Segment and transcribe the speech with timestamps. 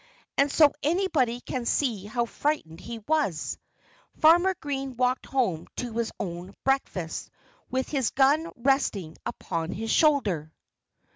[0.35, 3.59] And so anybody can see how frightened he was....
[4.19, 7.29] Farmer Green walked home to his own breakfast
[7.69, 10.51] with his gun resting upon his shoulder.